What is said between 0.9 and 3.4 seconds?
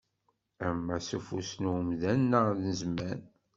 s ufus n umdan neɣ n zzman.